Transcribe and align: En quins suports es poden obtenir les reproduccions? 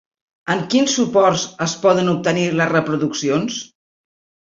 En 0.51 0.61
quins 0.73 0.93
suports 0.99 1.43
es 1.65 1.75
poden 1.83 2.09
obtenir 2.13 2.47
les 2.61 2.71
reproduccions? 2.73 3.59